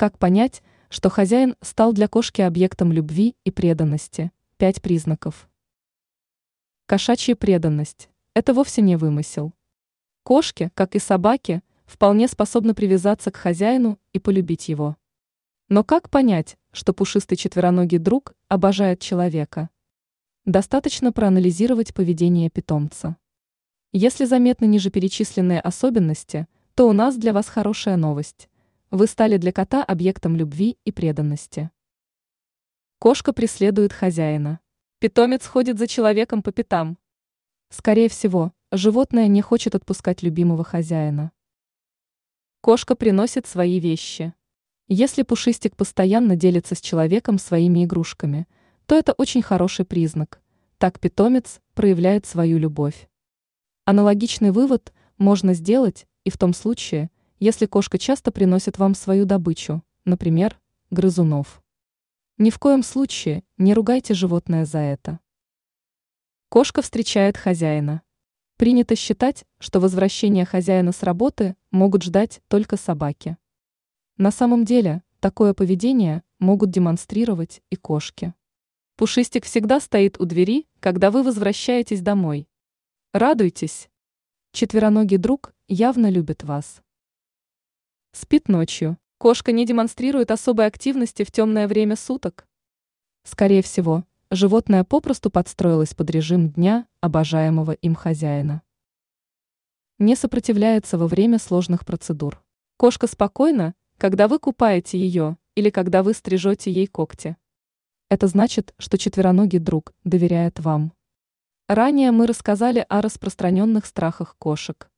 Как 0.00 0.18
понять, 0.18 0.62
что 0.88 1.10
хозяин 1.10 1.56
стал 1.60 1.92
для 1.92 2.08
кошки 2.08 2.40
объектом 2.40 2.90
любви 2.90 3.36
и 3.44 3.50
преданности? 3.50 4.32
Пять 4.56 4.80
признаков. 4.80 5.46
Кошачья 6.86 7.36
преданность– 7.36 8.08
это 8.34 8.54
вовсе 8.54 8.80
не 8.80 8.96
вымысел. 8.96 9.52
Кошки, 10.22 10.70
как 10.72 10.94
и 10.94 10.98
собаки, 10.98 11.62
вполне 11.84 12.28
способны 12.28 12.72
привязаться 12.72 13.30
к 13.30 13.36
хозяину 13.36 13.98
и 14.14 14.18
полюбить 14.18 14.70
его. 14.70 14.96
Но 15.68 15.84
как 15.84 16.08
понять, 16.08 16.56
что 16.72 16.94
пушистый 16.94 17.36
четвероногий 17.36 17.98
друг 17.98 18.32
обожает 18.48 19.00
человека? 19.00 19.68
Достаточно 20.46 21.12
проанализировать 21.12 21.92
поведение 21.92 22.48
питомца. 22.48 23.18
Если 23.92 24.24
заметны 24.24 24.64
ниже 24.64 24.88
перечисленные 24.88 25.60
особенности, 25.60 26.46
то 26.74 26.88
у 26.88 26.94
нас 26.94 27.18
для 27.18 27.34
вас 27.34 27.48
хорошая 27.48 27.98
новость. 27.98 28.49
Вы 28.92 29.06
стали 29.06 29.36
для 29.36 29.52
кота 29.52 29.84
объектом 29.84 30.34
любви 30.34 30.76
и 30.84 30.90
преданности. 30.90 31.70
Кошка 32.98 33.32
преследует 33.32 33.92
хозяина. 33.92 34.58
Питомец 34.98 35.46
ходит 35.46 35.78
за 35.78 35.86
человеком 35.86 36.42
по 36.42 36.50
пятам. 36.50 36.98
Скорее 37.68 38.08
всего, 38.08 38.52
животное 38.72 39.28
не 39.28 39.42
хочет 39.42 39.76
отпускать 39.76 40.24
любимого 40.24 40.64
хозяина. 40.64 41.30
Кошка 42.62 42.96
приносит 42.96 43.46
свои 43.46 43.78
вещи. 43.78 44.34
Если 44.88 45.22
пушистик 45.22 45.76
постоянно 45.76 46.34
делится 46.34 46.74
с 46.74 46.80
человеком 46.80 47.38
своими 47.38 47.84
игрушками, 47.84 48.48
то 48.86 48.96
это 48.96 49.12
очень 49.12 49.40
хороший 49.40 49.84
признак. 49.84 50.42
Так 50.78 50.98
питомец 50.98 51.60
проявляет 51.74 52.26
свою 52.26 52.58
любовь. 52.58 53.08
Аналогичный 53.84 54.50
вывод 54.50 54.92
можно 55.16 55.54
сделать 55.54 56.08
и 56.24 56.30
в 56.30 56.36
том 56.36 56.52
случае, 56.52 57.08
если 57.40 57.66
кошка 57.66 57.98
часто 57.98 58.30
приносит 58.30 58.78
вам 58.78 58.94
свою 58.94 59.24
добычу, 59.24 59.82
например, 60.04 60.60
грызунов. 60.90 61.62
Ни 62.36 62.50
в 62.50 62.58
коем 62.58 62.82
случае 62.82 63.42
не 63.56 63.74
ругайте 63.74 64.14
животное 64.14 64.66
за 64.66 64.78
это. 64.78 65.18
Кошка 66.50 66.82
встречает 66.82 67.36
хозяина. 67.36 68.02
Принято 68.56 68.94
считать, 68.94 69.46
что 69.58 69.80
возвращение 69.80 70.44
хозяина 70.44 70.92
с 70.92 71.02
работы 71.02 71.56
могут 71.70 72.02
ждать 72.02 72.42
только 72.48 72.76
собаки. 72.76 73.38
На 74.18 74.30
самом 74.30 74.66
деле, 74.66 75.02
такое 75.18 75.54
поведение 75.54 76.22
могут 76.38 76.70
демонстрировать 76.70 77.62
и 77.70 77.76
кошки. 77.76 78.34
Пушистик 78.96 79.46
всегда 79.46 79.80
стоит 79.80 80.20
у 80.20 80.26
двери, 80.26 80.66
когда 80.78 81.10
вы 81.10 81.22
возвращаетесь 81.22 82.02
домой. 82.02 82.48
Радуйтесь! 83.14 83.88
Четвероногий 84.52 85.16
друг 85.16 85.54
явно 85.68 86.10
любит 86.10 86.44
вас. 86.44 86.82
Спит 88.12 88.48
ночью. 88.48 88.98
Кошка 89.18 89.52
не 89.52 89.64
демонстрирует 89.64 90.32
особой 90.32 90.66
активности 90.66 91.22
в 91.22 91.30
темное 91.30 91.68
время 91.68 91.94
суток. 91.94 92.48
Скорее 93.22 93.62
всего, 93.62 94.04
животное 94.32 94.82
попросту 94.82 95.30
подстроилось 95.30 95.94
под 95.94 96.10
режим 96.10 96.50
дня 96.50 96.88
обожаемого 97.00 97.72
им 97.72 97.94
хозяина. 97.94 98.62
Не 99.98 100.16
сопротивляется 100.16 100.98
во 100.98 101.06
время 101.06 101.38
сложных 101.38 101.86
процедур. 101.86 102.42
Кошка 102.76 103.06
спокойна, 103.06 103.74
когда 103.96 104.26
вы 104.26 104.40
купаете 104.40 104.98
ее 104.98 105.36
или 105.54 105.70
когда 105.70 106.02
вы 106.02 106.12
стрижете 106.12 106.72
ей 106.72 106.88
когти. 106.88 107.36
Это 108.08 108.26
значит, 108.26 108.74
что 108.78 108.98
четвероногий 108.98 109.60
друг 109.60 109.92
доверяет 110.02 110.58
вам. 110.58 110.92
Ранее 111.68 112.10
мы 112.10 112.26
рассказали 112.26 112.84
о 112.88 113.02
распространенных 113.02 113.86
страхах 113.86 114.34
кошек. 114.36 114.89